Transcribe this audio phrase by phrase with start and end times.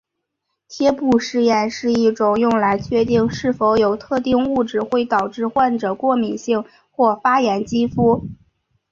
[0.67, 8.25] 贴布试验是一种用来确定是否有特定物质会导致患者过敏性或发炎肌肤。